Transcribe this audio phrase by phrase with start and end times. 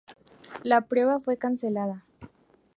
[0.63, 2.07] La prueba fue cancelada.